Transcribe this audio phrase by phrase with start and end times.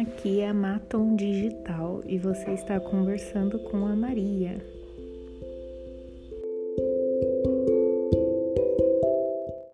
[0.00, 4.64] Aqui é a Maton Digital e você está conversando com a Maria.